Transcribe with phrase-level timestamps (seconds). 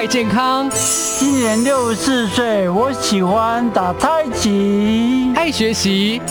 [0.00, 0.66] 爱健康，
[1.18, 5.30] 今年六十四岁，我喜欢打太极。
[5.36, 6.22] 爱学习，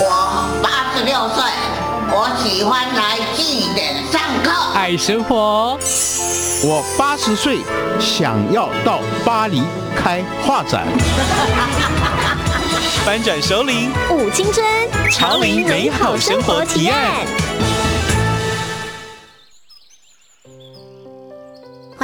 [0.00, 1.44] 我八十六岁，
[2.08, 4.50] 我喜欢来祭典上课。
[4.72, 5.78] 爱生活，
[6.64, 7.58] 我八十岁，
[8.00, 9.62] 想要到巴黎
[9.94, 10.86] 开画展。
[13.04, 14.64] 翻转首领，舞青春，
[15.10, 17.26] 潮林美好生活提案。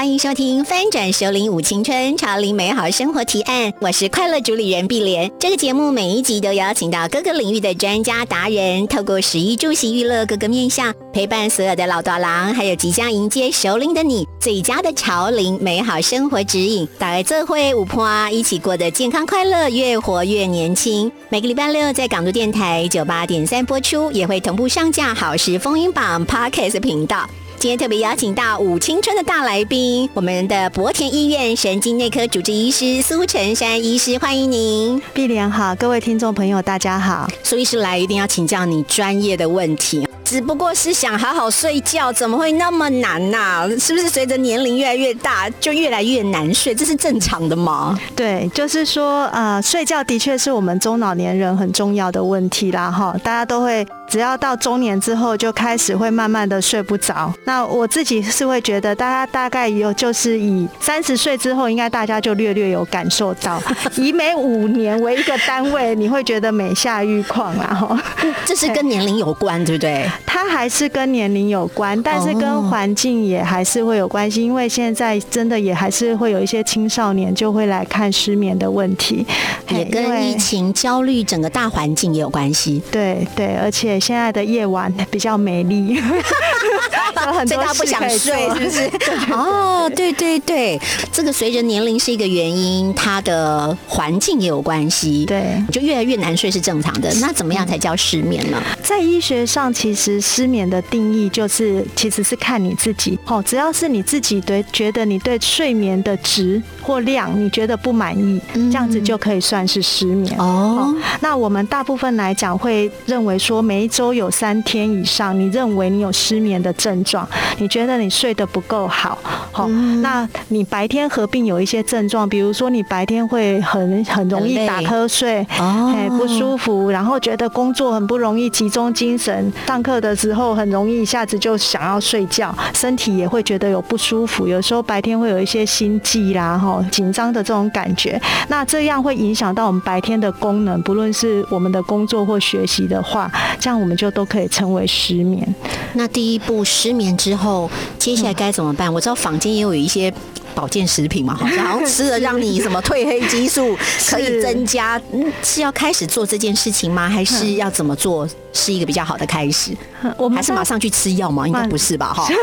[0.00, 5.30] 欢迎收听《翻转首领舞青春潮林美好生活提案》，我是快乐主理人碧莲。
[5.38, 16.88] 这个节目每一集都邀请到各个领域的专家达人，透过十一住行娱乐各个面向，陪伴所有的老大郎，还有即将迎接首领的你，最佳的潮林美好生活指引。
[16.98, 21.12] 大家这会五坡啊，一起过得健康快乐，越活越年轻。
[21.28, 27.28] 每个礼拜六在港都电台九八点三播出，也会同步上架好时风云榜 Podcast 频道。
[27.60, 34.98] 今天特别邀请到五青春的大来宾，我们的博田医院神经内科主治医师苏成山医师，欢迎您。
[35.12, 37.28] 碧莲好，各位听众朋友大家好。
[37.42, 43.68] 苏医师来一定要请教你专业的问题，只不过是想好好睡觉，怎么会那么难呐？
[43.78, 46.74] 是不是随着年龄越来越大，就越来越难睡？
[46.74, 48.00] 这是正常的吗？
[48.16, 53.86] 对，就是说，呃，睡觉的确是我们中老年人很重要的问题啦，哈，大家都会。
[54.08, 57.32] 只要到中年之后，就开始会慢慢的睡不着。
[57.50, 63.60] 那我自己是会觉得，大家大概有就是以三十岁之后，应该大家就略略有感受到，
[63.98, 67.74] 以每五年为一个单位，你会觉得每下愈况啊。
[67.74, 68.00] 哈，
[68.46, 70.08] 这是跟年龄有关，对不对？
[70.24, 74.40] 它还是跟年龄有关，但是跟环境也还是会有关系。
[74.44, 79.26] 因为现在真的也还是会有一些青少年就会来看失眠的问题，
[79.70, 82.80] 也跟疫情焦虑整个大环境也有关系。
[82.92, 83.98] 对对，而且。
[83.98, 86.00] 现在的夜晚比较美丽，
[87.46, 88.90] 所以他不想睡，是不是？
[89.32, 90.80] 哦，对对对，
[91.12, 95.26] 这个随着年龄是一个原因，它的环境也有关系。
[95.26, 97.12] 对，就越来越难睡是正常的。
[97.20, 98.60] 那怎么样才叫失眠呢？
[98.82, 103.18] 在医学上，其实失眠的定义就是，其实是看你自己。
[103.26, 110.36] 哦，只要是你自己对觉得你对睡眠的值或量你觉得不满意，这样子就可以算是失眠。
[110.38, 113.90] 哦，那我们大部分来讲会认为说每一。
[113.90, 117.28] 周有三天以上，你认为你有失眠的症状，
[117.58, 119.18] 你觉得你睡得不够好，
[119.50, 119.66] 好，
[120.00, 143.28] 那你白天合并有一些症状，比如说你白天会很很容易打瞌睡，哎不舒服，然后觉得工作很不容易集中精神，上课的时候很容易一下子就想要睡觉，身体也会觉得有不舒服，有时候白天会有一些心悸啦，哈，紧张的这种感觉，那这样会影响到我们白天的功能，不论是我们的工作或学习的话，
[143.58, 143.80] 这样。
[143.80, 145.54] 我们就都可以称为失眠。
[145.94, 148.92] 那第一步失眠之后，接下来该怎么办？
[148.92, 150.12] 我知道坊间也有一些
[150.54, 153.76] 保健食品嘛，好像 吃了让你什么褪黑激素
[154.08, 155.00] 可以增加，
[155.42, 157.08] 是要开始做这件事情吗？
[157.08, 159.72] 还是要怎么做是一个比较好的开始？
[160.16, 161.46] 我们还是马上去吃药吗？
[161.46, 162.12] 应该不是吧？
[162.12, 162.28] 哈。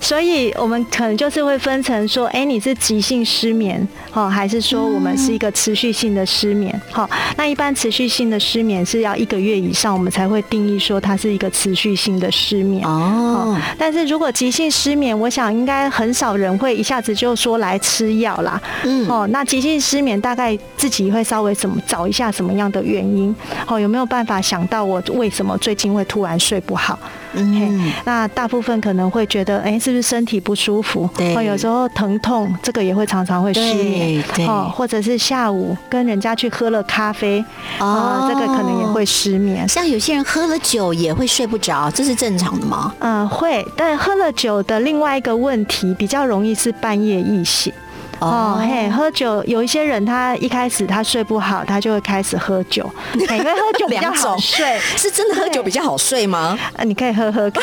[0.00, 6.80] 所以，我们可能就是会分成说，哎，你是急性失眠，哈，还是说我们是一个持续性的失眠？
[6.92, 12.86] 哈，那一般持续性的失眠是要一个月以上，我们才会定义说它是一个持续性的失眠。
[12.86, 13.58] 哦。
[13.76, 18.60] 但是如果急性失眠，我想应该很少人会一下子就说来吃药啦。
[18.84, 19.08] 嗯。
[19.08, 23.34] 哦，那急性失眠大概自己会稍微怎么找一下什么样的原因？
[23.66, 26.98] 哦，有没有办法想到我为什么最近会突然睡不好？
[27.32, 27.92] 嗯。
[28.04, 29.76] 那大部分可能会觉得，哎。
[29.86, 31.08] 是不是身体不舒服？
[31.16, 34.24] 对，有时候疼痛，这个也会常常会失眠。
[34.48, 37.44] 哦，或者是下午跟人家去喝了咖啡，
[37.78, 39.68] 哦，这个可能也会失眠。
[39.68, 42.92] 像有些人喝了酒也会睡不着，这是正常的吗？
[42.98, 43.64] 嗯，会。
[43.76, 47.72] 但喝了酒的另外一个问题，比较容易是半夜易醒。
[48.20, 54.78] 哦嘿，喝酒有一些人，他一开始他睡不好，他就会开始喝酒， 因为喝酒比较好睡。
[54.96, 56.58] 是真的喝酒比较好睡吗？
[56.76, 57.62] 啊，你可以喝喝看。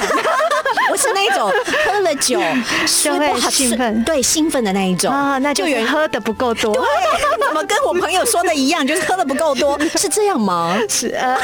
[0.94, 1.52] 不是那种
[1.88, 2.40] 喝了酒
[3.02, 6.72] 就会兴奋，对兴奋的那一种啊，那就人喝的不够多。
[6.72, 6.84] 对，
[7.48, 10.78] 怎么跟我朋友说的一样，就是喝的不够多， 是这样吗？
[10.88, 11.36] 是呃，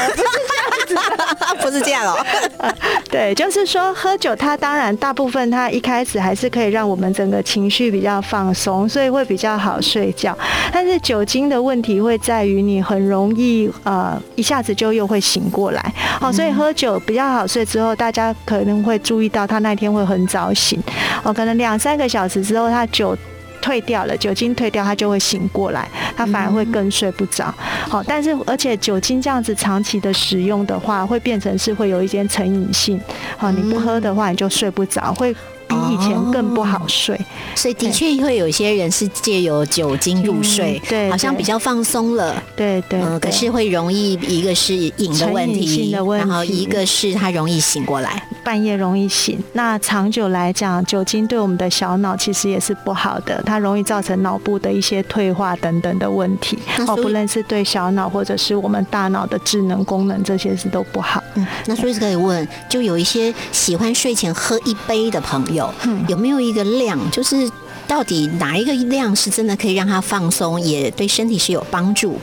[1.60, 2.24] 不是这样 哦。
[3.10, 10.36] 对，就是说喝酒，它当然大部分它一开始还是可以让我们整个情绪比较放松，所以会比较好睡觉。
[10.72, 15.92] 但是酒精的问题会在于你很容易呃一下子就又会醒过来。
[16.20, 20.82] 好，所以喝酒比较好睡之后，大家可能会注意到他那天会很早醒。
[21.22, 23.16] 哦，可能两三个小时之后，他酒
[23.60, 27.52] 退掉了，酒精退掉，他就会醒过来，他反而会更睡不着。
[27.88, 33.00] 好，但是而且酒精这样子长期的使用的话，会变成是会有一些成瘾性。
[33.36, 35.34] 好，你不喝的话，你就睡不着，会。
[35.70, 37.18] 比以前更不好睡。
[37.54, 42.42] 所以的确会有一些人是借由酒精入睡，对，好像比较放松了。
[42.56, 49.38] 对对，嗯，可是会容易一个是瘾的问题，然后一个是他容易醒过来，半夜容易醒。
[49.52, 56.58] 那长久来讲，酒精对我们的小脑其实也是不好的，它容易造成脑部的一些退化等等的问题。
[56.86, 61.22] 哦，不论是对小脑或者是我们大脑的智能功能，这些是都不好。
[61.34, 65.59] 嗯，那所以可以问，就有一些喜欢睡前喝一杯的朋友，
[66.08, 66.98] 有没有一个量？
[67.10, 67.50] 就是
[67.88, 72.18] 到底哪一个量是真的可以让他放松，也对身体是有帮助？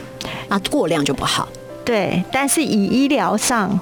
[0.48, 1.48] 啊，过量就不好。
[1.84, 3.78] 对，但是以医疗上。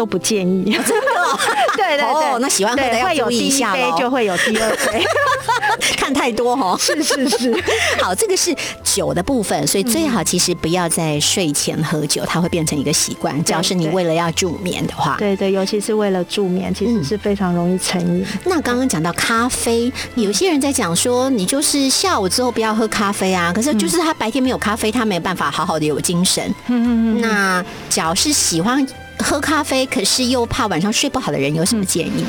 [0.00, 1.10] 都不建议，真的，
[1.76, 5.04] 对对对，那喜欢喝的要注意一下就会有第二杯，
[5.94, 7.64] 看太多 哈，是是是。
[8.00, 13.44] 好，这个是酒的部分，所以最好其实不要在睡前喝酒，它会变成一个习惯。
[13.44, 18.26] 只要是你为了要助眠的话，对对，尤其是为了助眠，其实是非常容易成瘾。
[18.44, 26.42] 那刚刚讲到咖啡，有些人在讲说，你就是下午之后不要喝咖啡啊，可是就是他白天没有咖啡，他没有办法好好的有精神。
[26.68, 27.20] 嗯嗯嗯。
[27.20, 28.86] 那只要是喜欢。
[29.22, 32.24] 喝咖啡，可是又怕晚上睡不好的人有什么建议？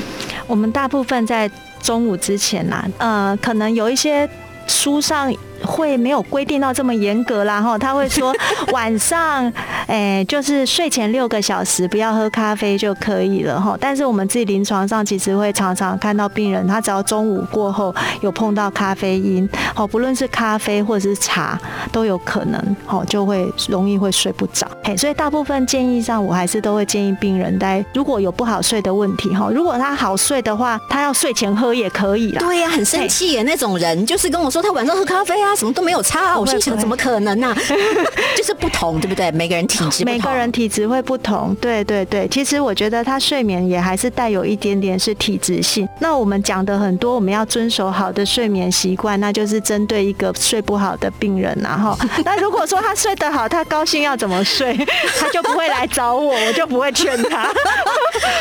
[0.48, 1.50] 我们大部分在
[1.82, 4.30] 中午之前啦，呃，可能有一些
[4.68, 5.34] 书上。
[5.66, 8.34] 会没有规定到这么严格啦哈，他会说
[8.72, 9.52] 晚上，
[9.88, 13.78] 哎，就是睡前六个小时不要喝咖啡就可以了哈。
[13.80, 21.60] 但是我们自己临床上其实会常常看到病人，他只要中午过后有碰到咖啡因，好，不论是咖啡或者是茶
[21.92, 24.68] 都有可能，好，就会容易会睡不着。
[24.84, 32.40] 嘿，所以大部分建议上，我还是都会建议病人在如果有不好睡的问题哈，如果他好睡的话，他要睡前喝也可以啦。
[32.40, 35.51] 对呀，很生气耶那种人，就是跟我说他晚上喝咖啡啊。
[35.56, 37.56] 什么都没有差，我心想怎么可能呢？
[38.36, 39.32] 就是不同，对不对？
[39.32, 41.56] 每个人体质，每个人体质会不同。
[41.62, 45.88] 对对对，其实我觉得他睡眠也还是带有一点点是体质性。
[46.00, 54.76] 那我们讲的很多，我们要遵守好的睡眠习惯，那就是针对一个睡不好的病人，然后 那如果说他睡得好，他高兴要怎么睡，
[55.20, 57.52] 他就不会来找我，我就不会劝他。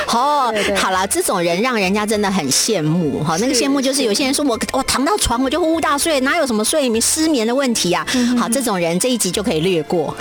[0.09, 3.37] 哦，好了，这种人让人家真的很羡慕哈。
[3.39, 8.07] 那个羡慕就是有些人说我我躺到床我就呼呼大睡，哪有什么睡眠失眠的问题啊？
[8.39, 10.15] 好，这种人这一集就可以略过，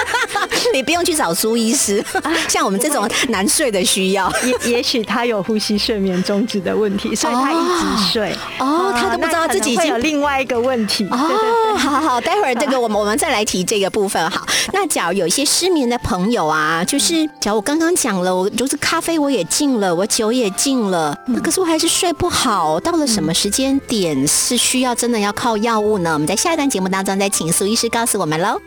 [0.74, 2.04] 你不用去找苏医师。
[2.48, 8.34] 像我们这种难睡的需要，也也许他有呼吸睡眠终止的问题，所以他一直睡。
[8.58, 11.06] 哦，他都不知道自己会有另外一个问题。
[11.10, 14.30] 哦，好好好，待会儿这个我们我们再来提这个部分。
[14.30, 22.78] 好，那假如有一些失眠的朋友啊，就是假如我刚刚讲了，我就是咖啡我也禁了，我酒也禁了，那可是我还是睡不好。
[22.80, 26.09] 到了什么时间点是需要真的要靠药物呢？
[26.12, 28.60] 我们在下一段节目当中再请苏医师告诉我们喽。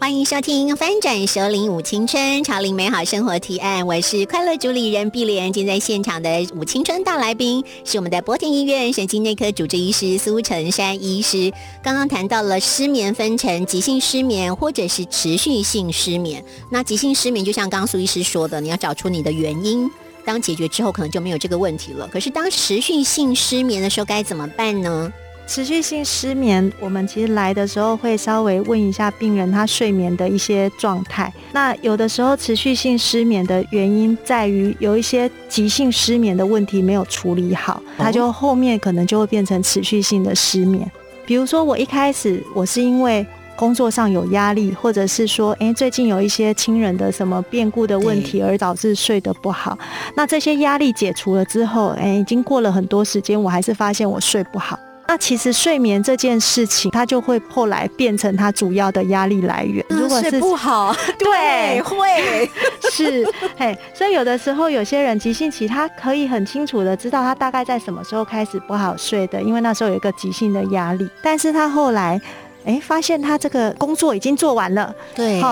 [0.00, 5.52] 欢迎收听《翻转首领舞青春潮领美好生活提案》，我是快乐主理人碧莲。
[5.52, 11.52] 今天在现场的舞青春大来宾是我们的博田医院神经内科主治医师苏成山医师。
[11.82, 16.42] 刚刚谈到了失眠分成急性失眠或者是持续性失眠。
[16.70, 19.90] 那急性失眠就像刚刚苏医师说的，你要找出你的原因，
[20.28, 22.06] 当解决之后可能就没有这个问题了。
[22.08, 25.10] 可是当持续性失眠的时候该怎么办呢？
[25.46, 31.32] 持续性失眠，我们其实来的时候会稍微问一下病人他睡眠的一些状态。
[31.52, 40.86] 那有的时候持续性失眠的原因在于有一些急性失眠的问题没有处理好，他就后面可能就会变成持续性的失眠。
[41.24, 43.26] 比如说我一开始我是因为
[43.58, 49.76] 工作上有压力，或者是说诶最近有一些亲人的什么变故的问题而导致睡得不好。
[50.14, 54.78] 那这些压力解除了之后，诶已经过了很多时间，我还是发现我睡不好。
[55.08, 59.82] 那其实睡眠这件事情，它就会后来变成它主要的压力来源。
[59.88, 62.48] 如果是不好， 对，会
[62.92, 63.76] 是嘿。
[63.94, 71.08] 所以有的时候，有些人急性期，他可以很清楚的知道他大概在什么时候开始不好睡的，因为那时候有一个急性的压力。
[71.22, 72.20] 但是他后来，
[72.68, 75.42] 哎，发现他这个工作已经做完了，对。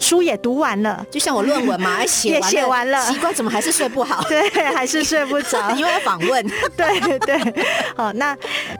[0.00, 4.22] 书也读完了，就像我论文嘛，写 写完了，奇怪，怎么还是睡不好？
[4.28, 4.40] 对，
[4.72, 6.46] 还是睡不着， 因为要访问。
[6.78, 7.64] 对对，
[7.96, 8.36] 好，那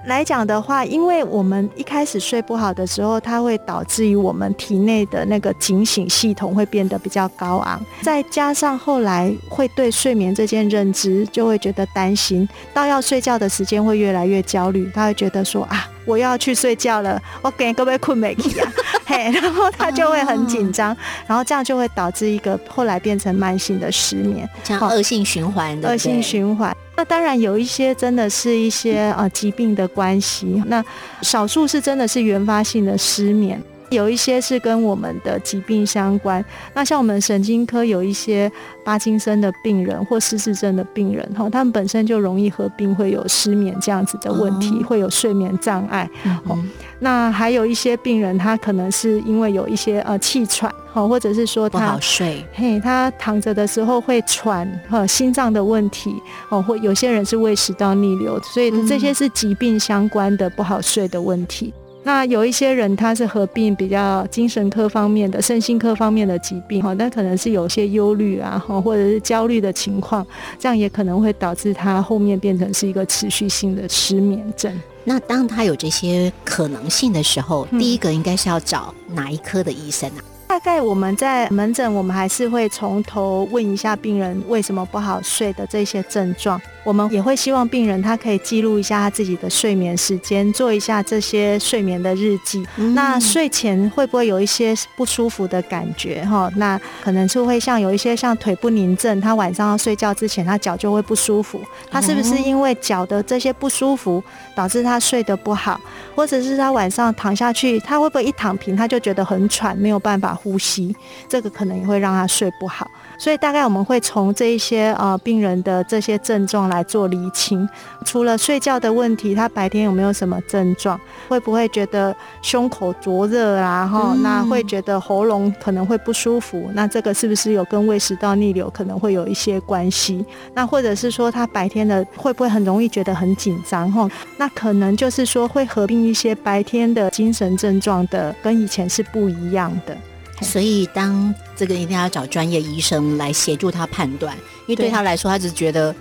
[0.06, 15.84] 来讲的话，因为我们一开始睡不好的时候，它会导致于我们体内的那个警醒系统会变得比较高昂，再加上后来会对睡眠这件认知就会觉得担心，到要睡觉的时间会越来越焦虑，他会觉得说啊。
[16.08, 18.72] 我要去睡觉了，我给各位困美去啊，
[19.04, 20.96] 嘿，然后他就会很紧张，
[21.26, 25.90] 然后这样就会导致一个后来变成慢性的失眠，这样恶性循环的。
[25.90, 26.74] 恶性循环。
[26.96, 30.82] 那当然有一些真的是一些呃疾病的关系，那
[31.20, 33.62] 少数是真的是原发性的失眠。
[33.90, 36.44] 有一些是跟我们的疾病相关。
[36.74, 38.50] 那像我们神经科有一些
[38.84, 46.08] 巴金森的病人或失智症的病人，哈，他们本身就容易合并会有失眠这样子的问题，会有睡眠障碍。
[46.46, 46.58] 哦，
[47.00, 56.14] 那还有一些病人，他可能是因为有一些呃气喘，哈，或者是说不好睡，嘿，他躺着的时候会喘，哈，心脏的问题，
[56.50, 61.72] 哦，或有些人是胃食道逆流，所以这些是疾病相关的不好睡的问题。
[62.08, 70.26] 那有一些人他是合并比较精神科方面的、身心科方面的疾病，哈，那可能是有些忧虑啊，哈，或者是焦虑的情况，
[70.58, 74.74] 这样也可能会导致他后面变成是一个持续性的失眠症。
[75.04, 80.24] 那当他有这些可能性的时候，第一个应该是要找哪一科的医生啊？
[80.58, 86.60] 大概我们在门诊，我们还是会从头问一下病人为什么不好睡的这些症状。
[86.82, 92.66] 我们也会希望病人他可以记录一下他自己的睡眠时间，做一下这些睡眠的日记。
[92.94, 96.24] 那睡前会不会有一些不舒服的感觉？
[96.24, 101.60] 哈，那可能是会像有一些像腿不宁症，他晚上要睡觉之前，他脚就会不舒服。
[101.90, 104.22] 他是不是因为脚的这些不舒服
[104.56, 105.80] 导致他睡得不好？
[106.16, 110.94] 或者是他晚上躺下去，他会不会一躺平他就觉得很喘，没有办法呼吸？
[111.28, 112.88] 这个可能也会让他睡不好。
[113.18, 117.68] 所以大概我们会从这一些呃病人的这些症状来做厘清，
[118.04, 120.98] 除了睡觉的问题，他白天有没有什么症状？
[121.28, 123.84] 会不会觉得胸口灼热啊？
[123.84, 126.70] 哈，那会觉得喉咙可能会不舒服？
[126.74, 130.24] 那这个是不是有跟胃食道逆流可能会有一些关系？
[130.54, 133.90] 那或者是说他白天的会不会很容易觉得很紧张？
[133.90, 139.96] 哈，那可能就是说会合并一些白天的精神症状的，跟以前是不一样的。
[140.42, 145.94] 所以，当这个一定要找专业医生来协助他判断，因为对他来说，他只觉得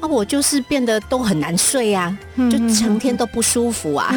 [0.00, 2.16] 啊，我就是变得都很难睡啊，
[2.50, 4.14] 就成天都不舒服啊。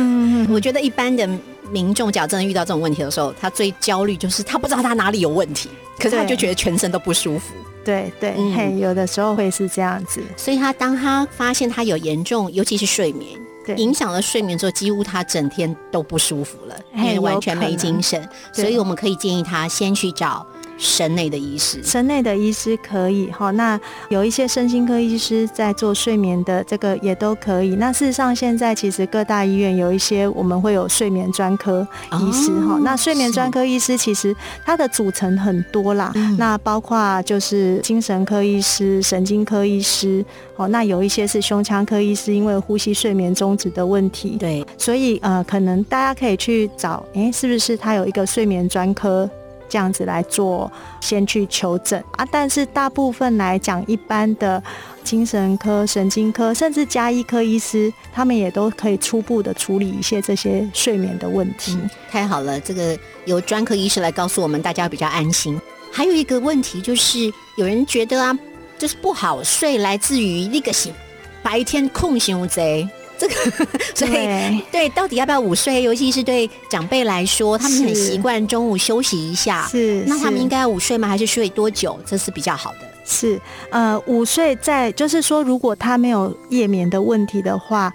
[0.50, 1.28] 我觉得一般的
[1.72, 5.70] 民众，假真的遇到这种问题的时候，他最焦虑就是他不知道他哪里有问题，
[6.00, 7.54] 可是他就觉得全身都不舒服。
[7.86, 10.22] 对对，嘿，有的时候会是这样子。
[10.36, 13.40] 所以他当他发现他有严重，尤其是睡眠。
[13.76, 18.28] 影响了睡眠之后，几乎他整天都不舒服了，因为完全没精神。
[18.54, 20.46] 所以我们可以建议他先去找。
[20.78, 23.52] 神内的医师，神内的医师可以哈。
[23.52, 23.80] 那
[24.10, 27.76] 有一些身心科医师在做睡眠的这个也都可以。
[27.76, 32.80] 那事实上，现在其实各大医院有一些我们会有睡眠专科医师哈。
[32.84, 36.14] 那睡眠专科医师其实它的组成很多啦。
[36.38, 40.24] 那包括就是精神科医师、神经科医师
[40.56, 40.68] 哦。
[40.68, 44.38] 那有一些是胸腔科医师，因为呼吸睡眠终止的问题。
[44.40, 49.30] 对，所以呃，可能大家可以去找，哎，是不是他有一个睡眠专科？
[49.70, 52.26] 这样子来做，先去求诊啊。
[52.32, 54.62] 但是大部分来讲，一般的
[55.04, 61.78] 精神科、神经科，甚至加医科医师，他们也都可以初步的处理一些这些睡眠的问题。
[62.10, 65.60] 太好了，这个由专科医师来告诉我们，大家比较安心。
[65.92, 68.38] 还有一个问题就是，有人觉得啊，
[68.78, 70.94] 就是不好睡，来自于那个醒
[71.42, 72.88] 白天空醒贼。
[73.18, 73.34] 这个，
[73.96, 75.82] 所以对，到底要不要午睡？
[75.82, 79.68] 尤其是对长辈来说，他们很习惯中午休息一下。
[79.70, 81.08] 是，那他们应该午睡吗？
[81.08, 82.00] 还是睡多久？
[82.06, 82.80] 这是比较好的。
[83.06, 87.94] 是，呃，午睡在就是说，如果他没有夜眠的问题的话，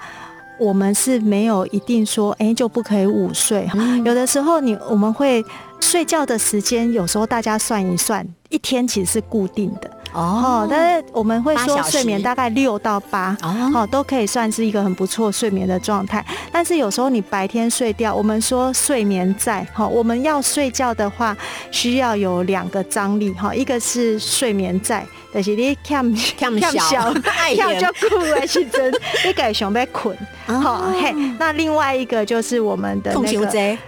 [0.58, 3.68] 我们是没有一定说，哎，就不可以午睡。
[4.04, 5.44] 有的时候，你我们会
[5.80, 9.90] 睡觉的时间，有时候大家算一算，一天其实是固定的。
[10.12, 16.24] 哦，但是我们会说睡眠大概六到八，哦，都可以算是一个很不错睡眠的状态。
[16.50, 21.36] 但是有时候你白天睡掉，我们说睡眠在，哈，我们要睡觉的话，
[21.70, 26.04] 需要有两个张力，哈，一个是睡眠在，但是你看
[26.38, 27.12] 看 小，
[27.54, 28.92] 跳 就困的时阵，
[29.24, 30.16] 你该想要困，
[30.46, 31.14] 好嘿。
[31.38, 33.78] 那另外一个就是我们的那个。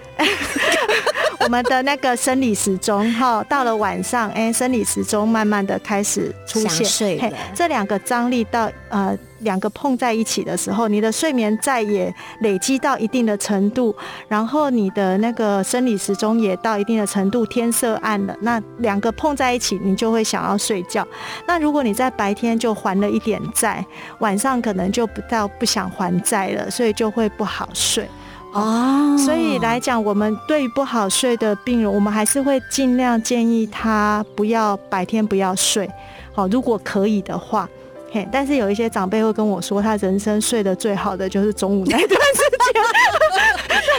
[1.45, 13.95] 我们的那个生理时钟哈，到了晚上，哎，生理时钟慢慢的开始出现，嘿，这两个张力到呃两个碰在一起的时候，你的睡眠再也累积到一定的程度，
[14.27, 21.07] 然后你的那个生理时钟也到一定的程度，天色暗了，那两个碰在一起，你就会想要睡觉。
[21.47, 23.85] 那如果你在白天就还了一点债，
[24.21, 28.09] 晚上可能就不到不想还债了，所以就会不好睡。
[28.55, 35.91] 哦，所以来讲，我们对于不好睡的病人，我们还是会尽量建议他不要白天不要睡，
[36.33, 37.69] 好，如果可以的话，
[38.13, 38.27] 嘿。
[38.31, 42.43] 但是有一些长辈会跟我说，他人生睡得最好的就是中午那段时
[42.73, 42.83] 间。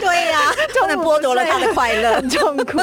[0.00, 0.40] 对呀，
[0.72, 2.80] 真的剥夺了他的快乐，很痛苦。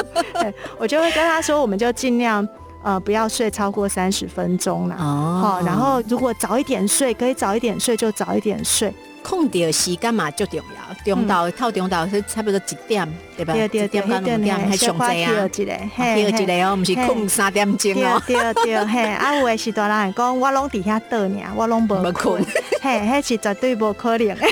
[0.78, 2.46] 我就会跟他说，我们就尽量
[2.84, 4.94] 呃不要睡超过三十分钟了。
[4.96, 8.94] 哦，好，然后如果早一点睡，可以早一点睡就早一点睡。
[9.24, 11.14] 空的时间嘛就重要？
[11.14, 13.54] 中岛套中岛是差不多一点，对吧？
[13.54, 18.22] 对对对，一点到两点还上济啊，一个，嘿，一个哦，不是空三点钟哦。
[18.26, 22.44] 对对嘿，啊，有的是大人讲，我拢伫遐倒呢，我拢无困，
[22.82, 24.36] 嘿，迄是绝对无可能。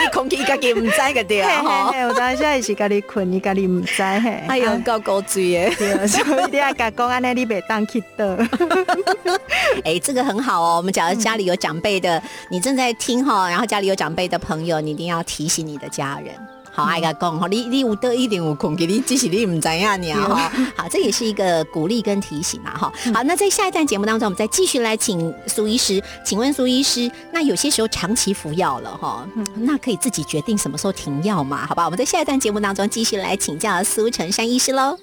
[0.00, 4.42] 你空气家己唔知个对啊，吼，有当时是家己困，你家己唔知嘿。
[4.48, 5.70] 哎呦，够高醉耶！
[6.06, 8.24] 所以你爱甲讲安尼，你袂当去倒。
[9.84, 10.76] 哎，这个很好哦。
[10.78, 16.34] 我们假如家里有长辈的，你正在听哈，然后家里有长辈的朋友，你一定要提醒你的家人。
[16.74, 20.52] 好，爱个讲吼，你你有得一定有空给你，只是你唔知呀你啊哈。
[20.74, 22.92] 好，这也是一个鼓励跟提醒嘛哈。
[23.12, 26.02] 好，那在下一段节目当中，我们再继续来请苏医师。
[26.24, 31.66] 请问苏医师，那有些时候长期服药了哈，那可以自己决定什么时候停药嘛？
[31.66, 34.96] 好吧，我们在下一段节目当中继续来请教苏成山医师喽。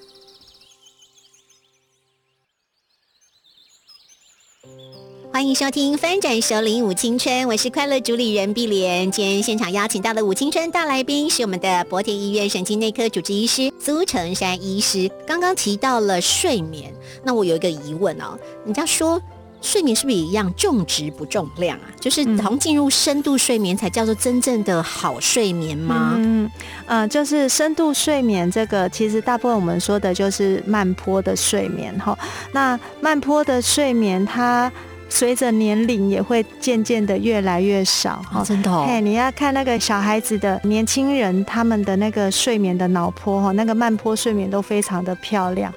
[5.32, 9.08] 欢迎收听《翻转首领舞青春》，我是快乐主理人碧莲。
[9.12, 15.08] 今天现场邀请到的舞青春大来宾是我们的博田医院神经内科主治医师苏成山医师。
[15.24, 19.22] 刚刚提到了睡眠，那我有一个疑问哦，人家说
[19.62, 21.86] 睡眠是不是一样重质不重量啊？
[22.00, 26.14] 就是从进入深度睡眠才叫做真正的好睡眠吗？
[26.16, 26.50] 嗯
[26.86, 32.18] 嗯，就是深度睡眠这个，其实大部分我们说的就是慢坡的睡眠哈。
[32.52, 34.70] 那慢坡的睡眠它。
[35.10, 38.86] 随着年龄也会渐渐的越来越少哈，真的。
[38.86, 45.70] 嘿，你要看那个小孩子的年轻人，他们的那个睡眠的脑波哈，那个慢坡睡眠都非常的漂亮。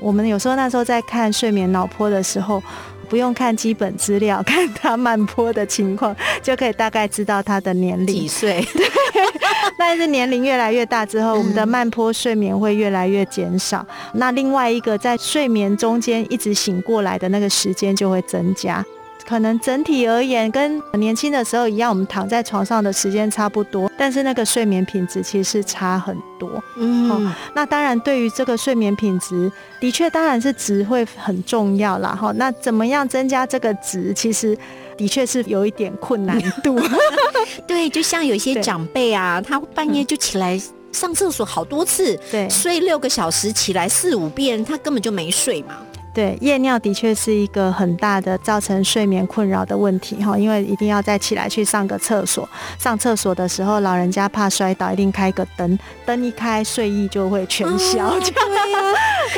[0.00, 2.62] 我们有时候那时候在看睡眠脑波的时候，
[3.08, 8.64] 不用看基本资料，看他慢坡的情况，就可以大概知道他的年龄几岁。
[9.78, 13.86] 但是年龄越来越大之后，我们的慢坡睡眠会越来越减少。
[14.14, 18.84] 那另外一个在睡眠中间一直醒过来的那个时间就会增加。
[19.28, 26.62] 可能整体而言跟年轻的时候一样，我们躺在床上的时间差不多，但是那个睡眠品质其实是差很多。
[26.76, 32.14] 嗯，那当然对于这个睡眠品质，的确当然是值会很重要啦。
[32.14, 32.32] 哈。
[32.36, 34.56] 那怎么样增加这个值，其实
[34.96, 36.78] 的确是有一点困难度。
[37.66, 40.60] 对，就像有些长辈啊，他半夜就起来
[40.92, 45.76] 上厕所好多次，对，睡六个小时起来四五遍，他根本就没睡嘛。
[46.16, 52.48] 对，夜尿的确是一个很大的造成睡眠困扰的问题哈，因为一定要再起来去上个厕所。
[52.78, 58.18] 上厕所的时候，老人家怕摔倒，一定开个灯，灯一开，睡意就会全消。
[58.18, 58.80] 对呀，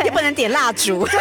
[0.04, 1.18] 也不能点蜡烛，对，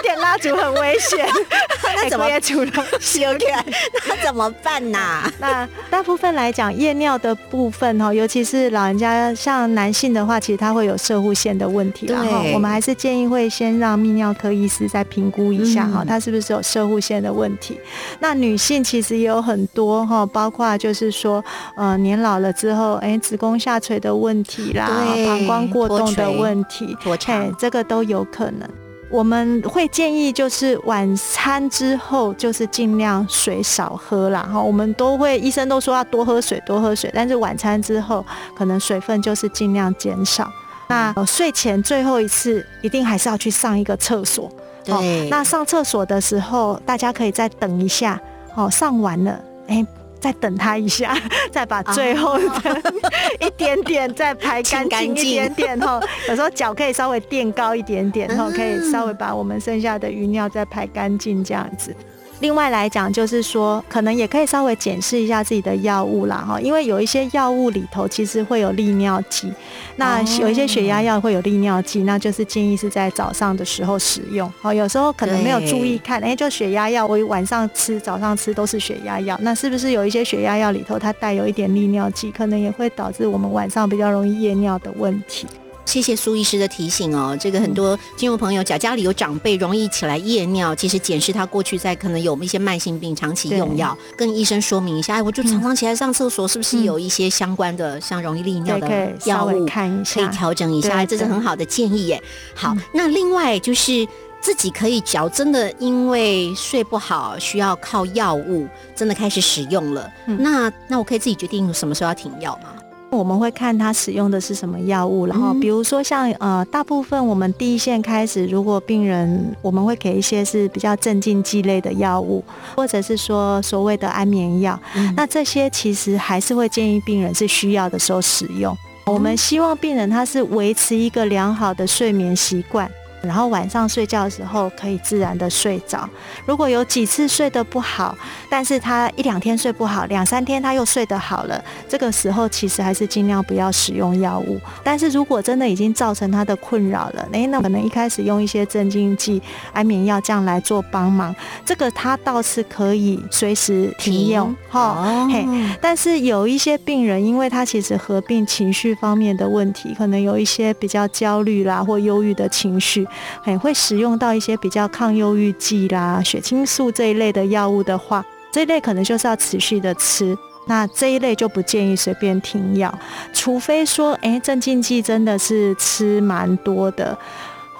[0.00, 1.26] 点蜡烛很危险。
[1.96, 2.70] 那怎么除了
[3.00, 3.64] 修 改？
[4.06, 5.28] 那怎么办呐？
[5.40, 14.99] 那大部分来讲，夜尿的部分哈，尤其是老人家，像男性的话，其实他会有射护腺的问题，然后我们还是建议会先让泌尿科医师在。
[15.04, 17.78] 评估一下哈，他是不是有射护腺的问题？
[18.20, 21.42] 那女性其实也有很多哈，包括就是说，
[21.76, 24.88] 呃，年老了之后，哎，子宫下垂的问题啦，
[25.26, 28.68] 膀胱过动的问题，哎，这个都有可能。
[29.10, 34.48] 我们会建议就是晚餐之后，就是尽量水少喝啦。
[34.52, 34.60] 哈。
[34.60, 38.24] 我们都会医生都说要多喝水，多喝水，但是晚餐之后，
[38.56, 40.48] 可能水分就是尽量减少。
[40.86, 44.48] 那睡前最后一次，一定还是要去上一个厕所。
[44.98, 48.20] 对，那上厕所的时候，大家可以再等一下，
[48.54, 49.86] 哦，上完了，哎，
[50.18, 51.16] 再等他一下，
[51.50, 52.82] 再把最后的
[53.40, 61.94] 一点点再排干净一点点，哈，有时候脚可以稍微垫高一点点，然后，可以稍微把我们剩下的余尿再排干净，这样子。
[62.40, 69.52] 另外来讲，就是说，可能也可以稍微检视一下自己的药物啦，哈，因为有一些药物里头其实会有利尿剂，
[69.96, 85.46] 那有一些血压药会有利尿剂，那就是建议是在早上的时候使用，哦，有时候可能没有注意看，哎，就血压药，我晚上吃、早上吃都是血压药，那是不是有一些血压药里头它带有一点利尿剂，可能也会导致我们晚上比较容易夜尿的问题。
[85.84, 102.22] 谢谢苏医师的提醒哦，这个很多听众朋友家家里有长辈容易起来夜尿，其实检视他过去在可能有一些慢性病长期用药，跟医生说明一下，哎，我就常常起来上厕所，是不是有一些相关的像容易利尿的药物，可以调整一下，这是很好的建议耶。
[102.54, 104.06] 好，那另外就是
[104.40, 112.74] 自己可以嚼真的因为睡不好需要靠药物，真的开始使用了，那那我可以自己决定什么时候要停药吗？
[113.10, 122.42] 我们会看他使用的是什么药物，然后比如说像呃，大部分我们第一线开始，如果病人我们会给一些是比较镇静剂类的药物，
[122.76, 124.78] 或者是说所谓的安眠药，
[125.16, 128.76] 那这些其实还是会建议病人是需要的时候使用。
[129.06, 132.88] 我们希望病人他是维持一个良好的睡眠习惯。
[133.22, 136.08] 然后晚上睡觉的时候可以自然的睡着。
[136.46, 138.16] 如果有几次睡得不好，
[138.48, 144.60] 但是他一两天睡不好，两三天他又睡得好了，这个时候其实还是尽量不要使用药物。
[144.82, 149.40] 但是如果真的已经造成他的困扰了，诶，那可能一开始用一些镇静剂、
[149.72, 155.28] 安眠药这样来做帮忙，这个他倒是可以随时停用哈。
[155.30, 155.46] 嘿，
[155.80, 163.06] 但是有一些病人，因为他其实合并情绪方面的问题，可能有一些比较焦虑啦或忧郁的情绪。
[163.42, 170.36] 很会使用到一些比较抗忧郁剂啦、血清素这一类的药物的话，这一类可能就是要持续的吃。
[170.66, 172.96] 那这一类就不建议随便停药，
[173.32, 177.16] 除非说，哎，镇静剂真的是吃蛮多的。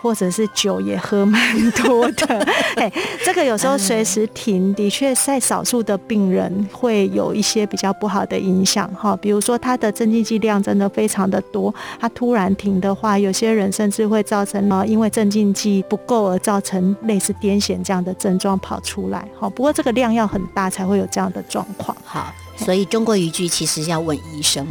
[0.01, 2.27] 或者是酒也喝蛮多的，
[2.77, 2.91] 哎，
[3.25, 9.15] 这个有时候随时停，的确在少数的病人会有一些比较不好的影响哈。
[9.17, 19.27] 比如说他的镇静剂量真的非常的多，他突然停的话，有些人甚至会造成啊，因为镇静剂不够而造成类似癫痫这样的症状跑出来。
[19.39, 21.95] 哈，不过这个量要很大才会有这样的状况。
[22.05, 24.67] 好，所以中国语句其实要问医生。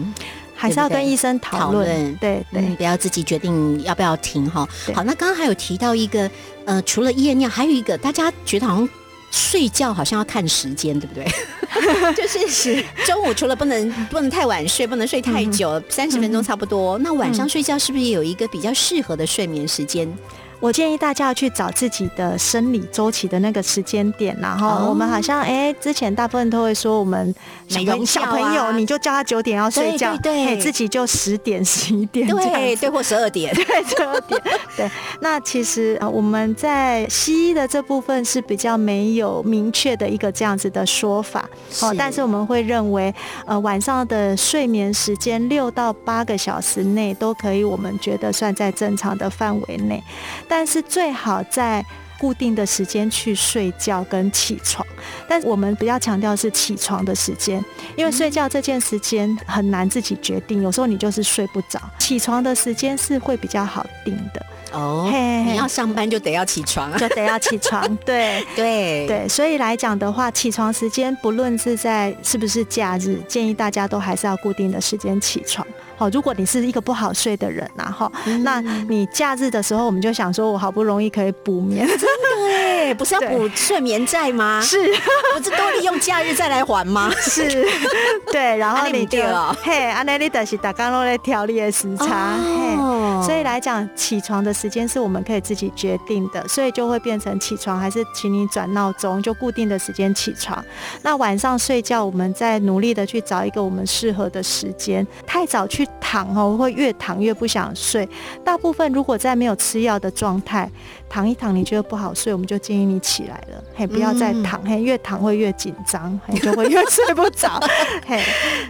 [0.60, 4.67] 还是要跟医生讨论，对对，不要自己决定要不要停哈。
[4.93, 6.30] 好，那刚刚还有提到一个，
[6.65, 8.89] 呃，除了夜尿，还有一个大家觉得好像
[9.32, 11.26] 睡觉好像要看时间，对不对？
[12.13, 16.98] 就是是中午除了不能不能太晚睡，不能睡太久，三十分钟差不多。
[16.98, 20.12] 那晚上睡觉是不是也有一个比较适合的睡眠时间？
[20.60, 27.34] 我建议大家要去找自己的生理周期的那个时间点，然后我们好像哎，之前大部分都会说我们
[27.67, 34.41] 小朋小朋友，你就叫他九点要睡觉，对，自己就十点十一点，对对，或十二点， 对十二点，
[34.76, 34.91] 对。
[35.22, 41.48] 那其实啊，我们在西医的这部分是比较没有明确的一个这样子的说法，
[41.82, 43.13] 哦，但是我们会认为，
[43.45, 50.04] 呃，晚上的睡眠时间六到八个小时内都可以，我们觉得算在正常的范围内。
[50.50, 51.86] 但是最好在
[52.20, 54.86] 固定的时间去睡觉跟起床，
[55.26, 57.64] 但我们比较强调是起床的时间，
[57.96, 64.46] 因为睡觉这件时间很难自己决定，有时候你就是睡不着，起床的时间是会比较好定的。
[64.72, 65.10] 哦，
[65.48, 68.46] 你要上班就得要起床，就得要起床， 对。
[68.56, 69.08] 对。
[69.08, 75.66] 对，所以来讲的话，起床时间不论是在是不是假日，建议大家都还是要固定的时间起床。
[76.00, 78.10] 好，如果你是一个不好睡的人，然后，
[78.42, 84.62] 那你假日的时候，我们就想说，我好不容易可以补眠，真的哎， 不是要补睡眠债吗？
[84.64, 84.78] 是，
[85.36, 87.12] 不是都利用假日再来还吗？
[87.20, 87.68] 是，
[88.32, 89.20] 对，然后你就
[89.62, 100.64] 嘿，安内利的是打刚落来调理的时差，嘿，所以来讲，起床的时间是我们可以自己决定的，所以就会变成起床还是请你转闹钟，就固定的时间起床。
[101.02, 105.88] 那晚上睡觉，我们再努力的去找一个我们适合的时间，太早去。
[105.99, 108.08] 躺哦，会越躺越不想睡。
[108.43, 110.69] 大部分如果在没有吃药的状态，
[111.08, 117.60] 躺一躺你觉得不好睡，我们就建议你起来了，嘿，不要再躺，嘿，越躺会越紧张，嘿，就会越睡不着，
[118.06, 118.23] 嘿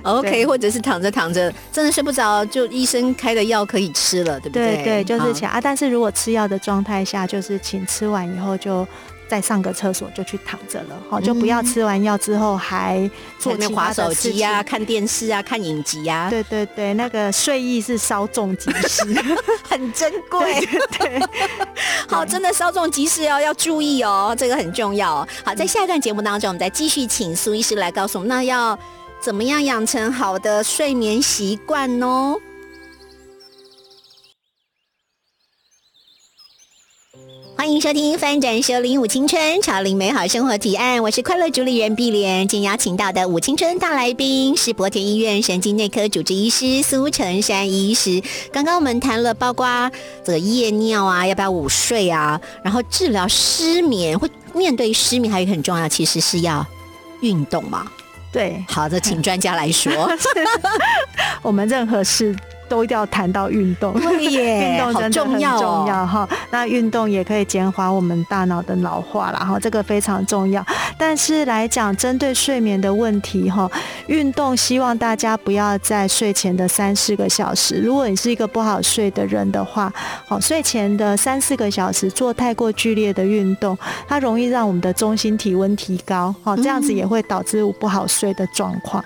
[0.04, 4.76] ，OK，或者是躺着躺着真的睡不着，就医生开的药可以吃了，对不对？
[4.78, 5.60] 对对，就是起啊。
[5.62, 8.88] 但是如果吃药的状态下，就是请吃完以后就。
[9.30, 16.32] 再上个厕所就去躺着了，好，就不要吃完药之后还做那划手机啊、看电视啊、看影集啊。
[16.32, 19.04] 对对对，那个睡意是稍纵即逝，
[19.70, 20.68] 很珍贵。
[20.98, 21.22] 对，
[22.10, 25.28] 好，真的稍纵即逝哦，要注意哦，这个很重要。
[25.46, 28.78] 好，在下一段节目当中，我们再继续请苏医师来告诉我们，那要
[29.22, 32.36] 怎么样养成好的睡眠习惯呢？
[37.60, 42.48] 欢迎收听《翻转修灵五青春潮龄美好生活提案》，我是快乐主理人碧莲。
[42.48, 48.24] 今天邀请到的五青春大来宾是博田医院神经内科主治医师苏成山医师。
[48.54, 49.92] 刚刚我们谈了包括
[50.24, 56.66] 这个夜尿啊，要不要午睡啊，然后治疗失眠，会面对失眠，还有一个很重要，其实是要
[57.20, 57.86] 运动嘛。
[58.32, 59.92] 对，好的，请专家来说。
[61.44, 62.34] 我们任何事。
[62.70, 66.30] 都一定要谈到运动， 运动真的很重要哈。
[66.52, 70.66] 那运动也可以减缓我们大脑的老化了哈，这个非常重要。
[70.98, 73.70] 但是来讲，针对睡眠的问题哈，
[74.08, 77.82] 运动希望大家不要在睡前的三四个小时。
[77.82, 79.92] 如果你是一个不好睡的人的话，
[80.28, 83.78] 好，睡前的三四个小时做太过剧烈的运动，
[84.08, 89.04] 它容易让我们的中心体温提高，好，这样子也会导致不好睡的状况。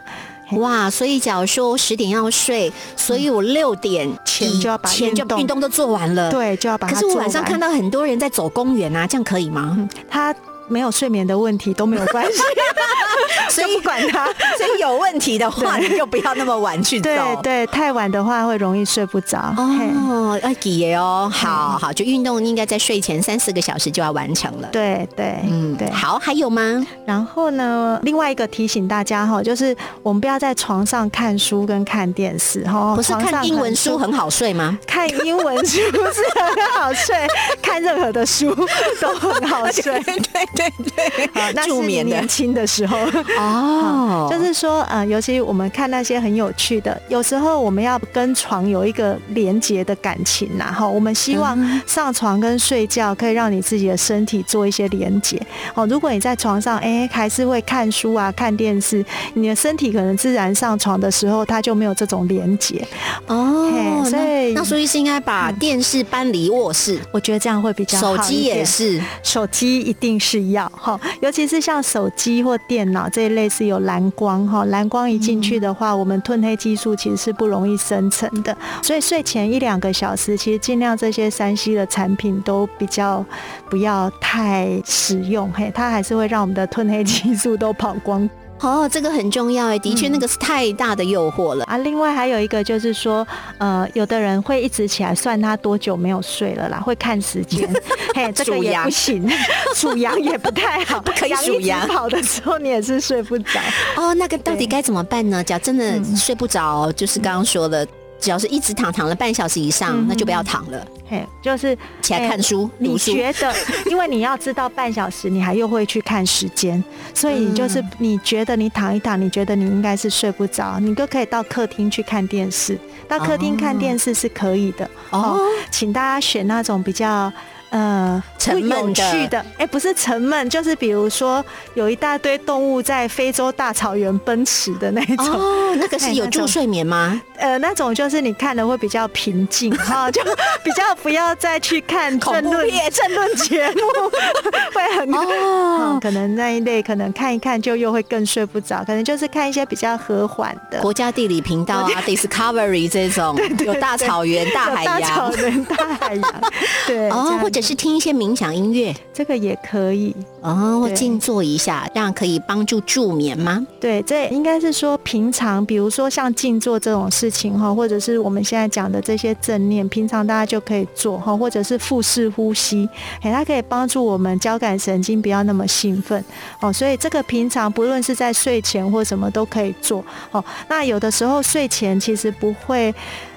[0.51, 6.87] 哇，所以假如说十点要睡，所以我六点前就要把前就运动都做完了，对，就要把。
[6.87, 9.89] 可是我晚上看到很多人在走公园啊，这样可以吗？
[10.09, 10.35] 他。
[10.69, 12.41] 没有睡眠的问题都没有关系，
[13.49, 14.25] 所以不管他。
[14.25, 17.09] 所以有问题的话，你就不要那么晚去走。
[17.09, 19.53] 对对，太晚的话会容易睡不着。
[19.57, 24.69] 哦，要记哦，好好，就运动应该在睡前三四个小时就要完成了。
[24.71, 25.89] 对对，嗯，对。
[25.91, 26.85] 好，还有吗？
[27.05, 32.95] 然后呢，另外一个提醒大家哈，就是我们不要在床上看书跟看电视哈。
[32.95, 34.77] 不是看英文书很好睡吗？
[34.87, 37.15] 看英文书是很好睡，
[37.61, 38.53] 看任何的书
[39.01, 39.99] 都很好睡。
[40.03, 42.97] 对对对好，那是助眠年轻的时候。
[43.37, 55.39] 哦， 就是说，呃，尤其我们看那些很有趣的，有时候我们要跟床有一个连结的感情呐，哈，我们希望上床跟睡觉可以让你自己的身体做一些连结。
[55.75, 62.85] 哦，如果你在床上，哎，还是会看书啊、看电视，你的身体可能自然上床的时候，它就没有这种连结。
[63.27, 69.01] 哦嘿，所以那那苏医师应该把电视搬离卧室，我觉得这样会比较好手机也是。
[69.21, 83.25] 手机一定是要哈，尤其是像手机或电脑这一类是有蓝光哈，蓝光一进去的话，我们褪黑激素其实是不容易生成的，所以睡前一两个小时，其实尽量这些三 C 的产品都比较
[83.69, 88.29] 不要太使用，嘿，它还是会让我们的褪黑激素都跑光
[88.63, 91.65] 哦，这个很重要哎，的确那个是太大的诱惑了。
[91.65, 91.77] 啊。
[91.77, 97.69] 另外还有一个就是说，呃，有的人会一直起来算他多久没有睡了啦，会看时间，
[98.15, 99.29] 嘿，这个也不行，
[99.75, 103.59] 数羊也不太好， 不可以数羊跑的时候你也是睡不着。
[103.97, 105.43] 哦，那个到底该怎么办呢？
[105.43, 107.85] 假如真的嗯睡不着，就是刚刚说的，
[108.19, 112.97] 只要是一直躺躺了半小时以上，嗯那就不要躺了，嘿，就是起来看书、你。
[112.97, 113.53] 觉得，
[113.85, 122.79] 因为你要知道半小时，你还又会去看时间，所以你就是你觉得你躺一躺，你觉得你应该是睡不着，你都可以到客厅去看电视。
[123.07, 127.31] 到客厅看电视是可以的哦哦，请大家选那种比较。
[127.73, 129.43] 呃，沉闷的。
[129.57, 137.19] 哎、不是沉闷，就是比如说有一大堆动物在非洲大草原奔驰的那种，哦，那个是有助睡眠吗？
[137.37, 140.21] 呃，那种就是你看的会比较平静哈，就
[140.63, 143.81] 比较不要再去看恐政论怖片政论节目，
[144.71, 145.89] 会很哦。
[145.95, 150.79] 嗯，可能那一类可能看一看就又会更睡不着，可能就是看一些比较和缓的。
[150.81, 155.33] 国家地理频道啊，Discovery 这种 有大草原、大海洋大草。
[155.37, 156.41] 原、大海洋，
[156.85, 160.15] 对，哦，或者是听一些冥想音乐，这个也可以。
[160.41, 163.65] 哦，或静坐一下，这样可以帮助助眠吗？
[163.79, 172.89] 对，这应该是说平常，比如说像静坐这种事情哈，或者是我们现在讲的这些正念，平常大家就可以做哈，或者是腹式呼吸，
[173.21, 176.23] 哎，它可以帮助我们交感神经不要那么兴奋
[176.59, 176.73] 哦。
[176.73, 180.43] 所以这个平常不论是在睡前或什么都可以做哦。
[180.67, 182.93] 那有的时候睡前其实不会。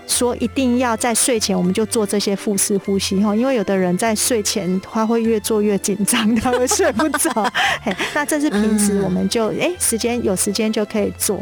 [0.06, 7.30] 说一定要在睡前我们就做这些腹式呼吸哈，因为有的人在睡前他会越做越紧张，他会睡不着。
[7.82, 11.38] 嘿 那这是平时我们就哎、时间有时间就可以做。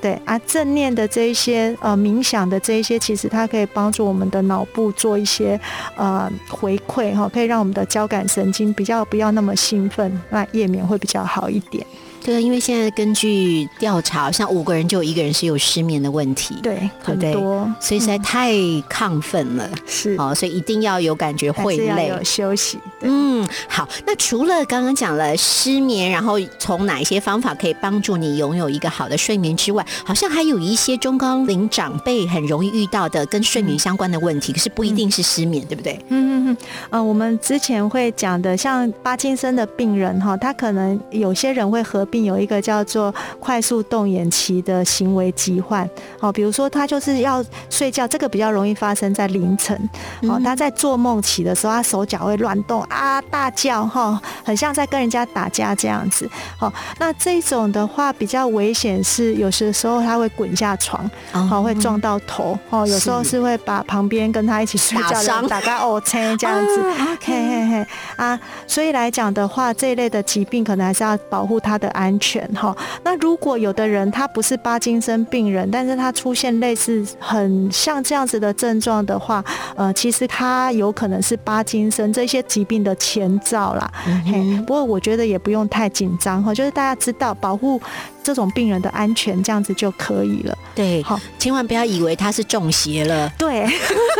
[0.00, 5.58] 对啊，正念的这一些呃冥想的这一些，其实它可以帮助我们的脑部做一些
[5.96, 11.84] 呃回馈哈，可以让我们的交感神经比较不要那么兴奋，那夜眠会比较好一点。
[12.28, 19.66] 对啊，因为现在根据调查，像五个人就有一个人是有失眠的问题，对，对很不对多所以实在太亢奋了。
[19.86, 22.08] 是哦，所以一定要有感觉会累。
[22.08, 22.78] 有休息。
[23.00, 23.88] 嗯，好。
[24.04, 35.98] 那除了刚刚讲了失眠，然后从哪一些方法可以帮助你拥有一个好的睡眠之外，好像还有一些中高龄长辈很容易遇到的跟睡眠相关的问题，可是不一定是失眠，对不对？
[36.08, 36.56] 嗯嗯嗯，
[36.90, 45.88] 呃，我们之前会讲的，像巴金森的病人哈，他可能有些人会合并有一个叫做快速动眼期的行为疾患，
[46.20, 49.76] 哦，比如说他就是要睡觉，这个比较容易发生在凌晨，
[50.22, 56.28] 哦，他在做梦起的时候，他手脚会乱动啊，大叫哈，很像在跟人家打架这样子，
[56.60, 66.82] 哦，那这种的话比较危险是，有些时候他会滚下床，哦，会撞到头，哦，有时候是是会把旁边跟他一起睡觉的人打个哦车 这样子，
[67.22, 67.86] 嘿嘿嘿。
[68.16, 72.74] 啊，所以来讲的话，这一类的疾病可能还是要保护他的安全哈。
[73.02, 83.90] 那如果有的人他不是巴金森病人，但是他出现类似很像这样子的症状的话，呃，其实他有可能是巴金森这些疾病的前兆啦。
[84.24, 87.80] 嘿，不过我觉得也不用太紧张哈，就是大家知道保护
[88.22, 90.56] 这种病人的安全，这样子就可以了。
[90.74, 93.28] 对，好，千万不要以为他是中邪了。
[93.36, 93.66] 对，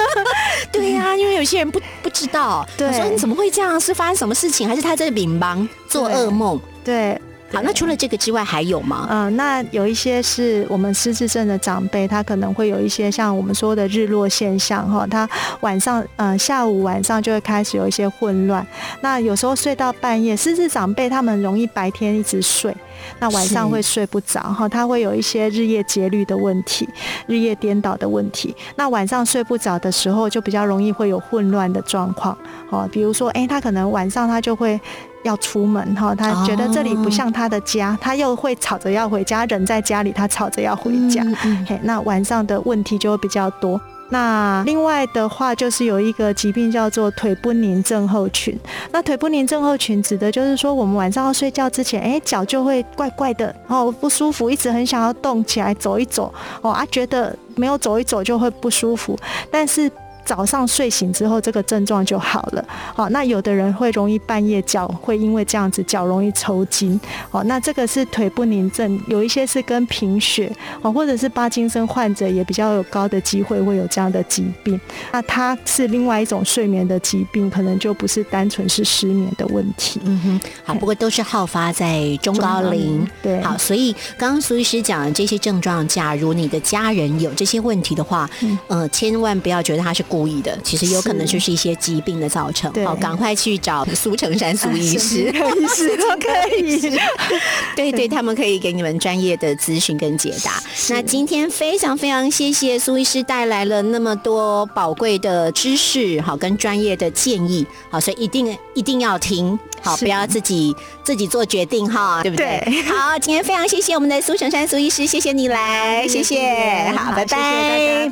[0.72, 3.78] 对呀、因为有些人不不知道，对我说你怎么会这样？
[3.78, 4.66] 是发生什么事情？
[4.66, 6.58] 还是他在冥帮做噩梦？
[6.84, 9.06] 对，好，那除了这个之外还有吗？
[9.10, 15.28] 嗯，那有一些是我们失智症的长辈，他可能会有一些像我们说的日落现象哈，他
[15.60, 18.66] 晚上嗯下午晚上就会开始有一些混乱，
[19.00, 22.74] 那有时候睡到半夜，失智长辈他们容易白天一直睡。
[23.18, 26.88] 那晚上会睡不着哈，他会有一些日夜节律的问题，
[27.26, 28.54] 日夜颠倒的问题。
[28.76, 32.36] 那晚上睡不着的时候，就比较容易会有混乱的状况。
[32.70, 34.80] 哦，比如说，哎，他可能晚上他就会
[35.22, 41.24] 要出门哈，他觉得这里不像他的家，他又会吵着要回家，人在家里，他吵着要回家。
[41.66, 43.80] 嘿，那晚上的问题就会比较多。
[44.10, 48.58] 那另外的话，就是有一个疾病叫做腿不宁症候群。
[48.90, 59.18] 那腿不宁症候群指的就是说，我们晚上要睡觉之前，哎，脚就会怪怪的，然后不舒服，一直很想要动起来走一走，哦啊，觉得没有走一走就会不舒服，
[59.50, 59.90] 但是。
[60.28, 62.62] 早上睡醒之后，这个症状就好了。
[62.94, 67.00] 好，那有的人会容易半夜脚会因为这样子脚容易抽筋。
[67.30, 74.78] 哦，那这个是腿不宁症，有一些是跟贫血哦，或者是巴金森患者也比较有高的机会会有这样的疾病。
[75.12, 79.98] 那它是另外一种睡眠的疾病，可能就不是单纯是失眠的问题。
[80.04, 83.08] 嗯哼，好，不过都是好发在中高龄。
[83.22, 92.72] 对，好，所以刚刚苏医师讲的这些症状，假如你的家人有这些问题的话，嗯，呃，千万不要觉得他是故意的，其实有可能就是一些疾病的造成。
[92.84, 96.98] 好，赶快去找苏成山苏医师，医师都可以。
[97.76, 100.62] 对对，他们可以给你们专业的咨询跟解答。
[100.88, 112.60] 那今天非常非常谢谢苏医师带来了那么多宝贵的知识，好跟专业的建议，好，所以一定一定要听，好，不要自己自己做决定哈，对不对？
[112.82, 118.10] 好，今天非常谢谢我们的苏成山苏医师，谢谢你来，谢谢，好，拜拜。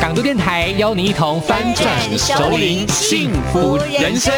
[0.00, 4.34] 港都电台邀你一同翻转熟龄幸福人生。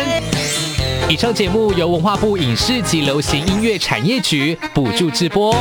[1.08, 5.56] 以上节目由文化部影视及流行音乐产业局补助直播。